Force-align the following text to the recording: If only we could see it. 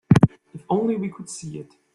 If 0.55 0.63
only 0.67 0.95
we 0.95 1.09
could 1.09 1.29
see 1.29 1.59
it. 1.59 1.75